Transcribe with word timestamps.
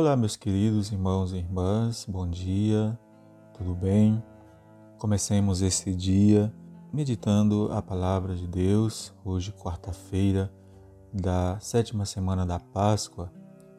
Olá, 0.00 0.16
meus 0.16 0.34
queridos 0.34 0.90
irmãos 0.90 1.34
e 1.34 1.36
irmãs, 1.36 2.06
bom 2.08 2.26
dia, 2.26 2.98
tudo 3.52 3.74
bem? 3.74 4.24
Comecemos 4.96 5.60
esse 5.60 5.94
dia 5.94 6.50
meditando 6.90 7.68
a 7.70 7.82
palavra 7.82 8.34
de 8.34 8.46
Deus, 8.46 9.12
hoje, 9.22 9.52
quarta-feira 9.52 10.50
da 11.12 11.60
sétima 11.60 12.06
semana 12.06 12.46
da 12.46 12.58
Páscoa. 12.58 13.30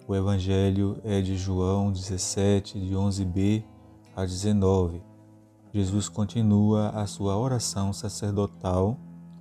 O 0.08 0.16
Evangelho 0.16 1.02
é 1.04 1.22
de 1.22 1.36
João 1.36 1.92
17, 1.92 2.80
de 2.80 2.94
11b 2.94 3.66
a 4.16 4.24
19. 4.24 5.02
Jesus 5.74 6.08
continua 6.08 6.90
a 6.90 7.08
sua 7.08 7.36
oração 7.36 7.92
sacerdotal, 7.92 8.96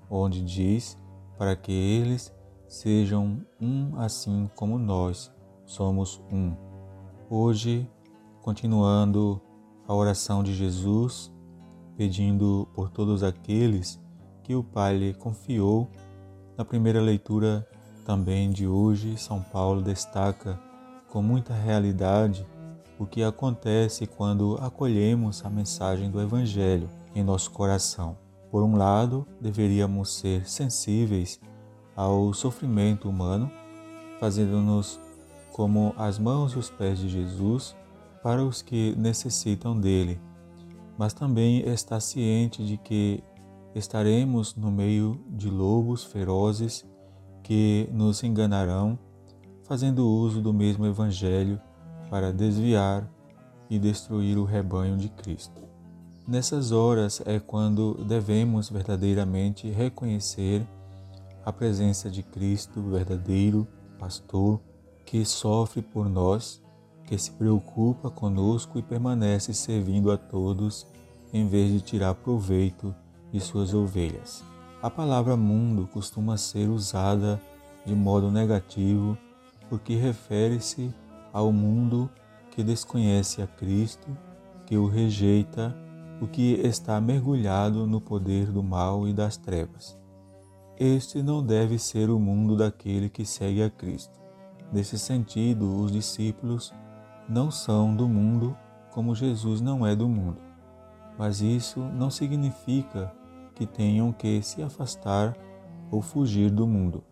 onde 0.09 0.43
diz 0.43 0.97
para 1.37 1.55
que 1.55 1.73
eles 1.73 2.33
sejam 2.67 3.45
um 3.61 4.01
assim 4.01 4.49
como 4.57 4.79
nós 4.79 5.31
somos 5.67 6.23
um. 6.33 6.70
Hoje, 7.33 7.89
continuando 8.43 9.41
a 9.87 9.95
oração 9.95 10.43
de 10.43 10.53
Jesus, 10.53 11.33
pedindo 11.97 12.67
por 12.75 12.91
todos 12.91 13.23
aqueles 13.23 14.01
que 14.43 14.53
o 14.53 14.65
Pai 14.65 14.97
lhe 14.97 15.15
confiou, 15.15 15.89
na 16.59 16.65
primeira 16.65 17.01
leitura 17.01 17.65
também 18.05 18.51
de 18.51 18.67
hoje, 18.67 19.17
São 19.17 19.41
Paulo 19.41 19.81
destaca 19.81 20.59
com 21.09 21.23
muita 21.23 21.55
realidade 21.55 22.45
o 22.99 23.07
que 23.07 23.23
acontece 23.23 24.09
quando 24.09 24.59
acolhemos 24.61 25.45
a 25.45 25.49
mensagem 25.49 26.11
do 26.11 26.21
Evangelho 26.21 26.91
em 27.15 27.23
nosso 27.23 27.53
coração. 27.53 28.19
Por 28.51 28.65
um 28.65 28.75
lado, 28.77 29.25
deveríamos 29.41 30.19
ser 30.19 30.51
sensíveis 30.51 31.39
ao 31.95 32.35
sofrimento 32.35 33.09
humano, 33.09 33.49
fazendo-nos 34.19 34.99
como 35.53 35.95
as 35.97 36.19
mãos 36.19 36.53
e 36.53 36.59
os 36.59 36.71
pés 36.71 36.99
de 36.99 37.09
Jesus 37.09 37.77
para 38.23 38.45
os 38.45 38.63
que 38.63 38.95
necessitam 38.97 39.79
dele, 39.79 40.21
mas 40.99 41.13
também 41.13 41.61
está 41.61 41.99
ciente 41.99 42.65
de 42.65 42.77
que 42.77 43.23
estaremos 43.75 44.55
no 44.55 44.71
meio 44.71 45.19
de 45.29 45.49
lobos 45.49 46.05
ferozes 46.05 46.85
que 47.43 47.89
nos 47.93 48.23
enganarão, 48.23 48.99
fazendo 49.65 50.07
uso 50.07 50.43
do 50.43 50.53
mesmo 50.53 50.87
Evangelho 50.87 51.61
para 52.11 52.33
desviar 52.33 53.09
e 53.69 53.79
destruir 53.79 54.37
o 54.37 54.45
rebanho 54.45 54.97
de 54.97 55.09
Cristo. 55.09 55.63
Nessas 56.27 56.71
horas 56.73 57.23
é 57.25 57.39
quando 57.41 58.05
devemos 58.05 58.69
verdadeiramente 58.69 59.69
reconhecer 59.71 60.67
a 61.45 61.53
presença 61.53 62.11
de 62.11 62.23
Cristo, 62.23 62.83
verdadeiro 62.83 63.67
pastor, 63.99 64.61
que 65.11 65.25
sofre 65.25 65.83
por 65.83 66.09
nós, 66.09 66.63
que 67.05 67.19
se 67.19 67.33
preocupa 67.33 68.09
conosco 68.09 68.79
e 68.79 68.83
permanece 68.83 69.53
servindo 69.53 70.09
a 70.13 70.17
todos 70.17 70.87
em 71.33 71.49
vez 71.49 71.73
de 71.73 71.81
tirar 71.81 72.15
proveito 72.15 72.95
de 73.33 73.41
suas 73.41 73.75
ovelhas. 73.75 74.45
A 74.81 74.89
palavra 74.89 75.37
mundo 75.37 75.89
costuma 75.93 76.37
ser 76.37 76.69
usada 76.69 77.41
de 77.85 77.93
modo 77.93 78.31
negativo 78.31 79.19
porque 79.69 79.97
refere-se 79.97 80.95
ao 81.33 81.51
mundo 81.51 82.09
que 82.53 82.63
desconhece 82.63 83.43
a 83.43 83.49
Cristo, 83.49 84.17
que 84.65 84.77
o 84.77 84.87
rejeita, 84.87 85.77
o 86.21 86.29
que 86.29 86.53
está 86.65 87.01
mergulhado 87.01 87.85
no 87.85 88.01
poder 88.01 88.53
do 88.53 88.63
mal 88.63 89.09
e 89.09 89.13
das 89.13 89.37
trevas. 89.37 89.99
Este 90.79 91.21
não 91.21 91.45
deve 91.45 91.81
ser 91.81 92.11
o 92.11 92.21
mundo 92.21 92.57
daquele 92.57 93.09
que 93.09 93.25
segue 93.25 93.61
a 93.61 93.69
Cristo. 93.69 94.21
Nesse 94.73 94.99
sentido, 94.99 95.81
os 95.81 95.91
discípulos 95.91 96.73
não 97.29 97.51
são 97.51 97.95
do 97.95 98.09
mundo 98.09 98.57
como 98.91 99.15
Jesus 99.15 99.61
não 99.61 99.87
é 99.87 99.95
do 99.95 100.09
mundo. 100.09 100.39
Mas 101.19 101.41
isso 101.41 101.81
não 101.81 102.11
significa 102.11 103.13
que 103.55 103.67
tenham 103.67 104.13
que 104.13 104.43
se 104.43 104.63
afastar 104.63 105.37
ou 105.91 106.01
fugir 106.01 106.51
do 106.51 106.67
mundo. 106.67 107.03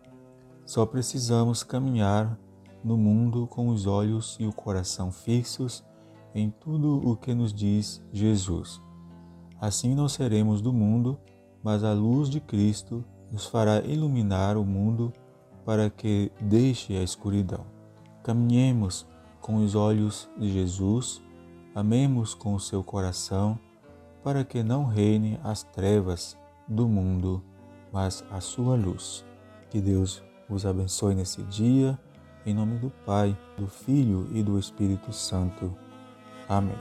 Só 0.64 0.84
precisamos 0.86 1.62
caminhar 1.62 2.38
no 2.82 2.96
mundo 2.96 3.46
com 3.46 3.68
os 3.68 3.86
olhos 3.86 4.36
e 4.38 4.46
o 4.46 4.52
coração 4.52 5.10
fixos 5.10 5.84
em 6.34 6.50
tudo 6.50 7.00
o 7.08 7.16
que 7.16 7.34
nos 7.34 7.52
diz 7.52 8.02
Jesus. 8.12 8.80
Assim 9.60 9.94
não 9.94 10.08
seremos 10.08 10.60
do 10.60 10.72
mundo, 10.72 11.18
mas 11.62 11.82
a 11.82 11.92
luz 11.92 12.28
de 12.30 12.40
Cristo 12.40 13.04
nos 13.30 13.46
fará 13.46 13.80
iluminar 13.80 14.56
o 14.56 14.64
mundo 14.64 15.12
para 15.68 15.90
que 15.90 16.32
deixe 16.40 16.96
a 16.96 17.02
escuridão. 17.02 17.66
Caminhemos 18.22 19.06
com 19.38 19.56
os 19.56 19.74
olhos 19.74 20.26
de 20.38 20.50
Jesus, 20.50 21.22
amemos 21.74 22.32
com 22.32 22.54
o 22.54 22.60
seu 22.60 22.82
coração, 22.82 23.58
para 24.24 24.44
que 24.44 24.62
não 24.62 24.86
reine 24.86 25.38
as 25.44 25.62
trevas 25.64 26.38
do 26.66 26.88
mundo, 26.88 27.44
mas 27.92 28.24
a 28.30 28.40
sua 28.40 28.76
luz. 28.76 29.26
Que 29.68 29.78
Deus 29.78 30.22
vos 30.48 30.64
abençoe 30.64 31.14
nesse 31.14 31.42
dia, 31.42 31.98
em 32.46 32.54
nome 32.54 32.78
do 32.78 32.88
Pai, 33.04 33.36
do 33.58 33.66
Filho 33.66 34.26
e 34.32 34.42
do 34.42 34.58
Espírito 34.58 35.12
Santo. 35.12 35.76
Amém. 36.48 36.78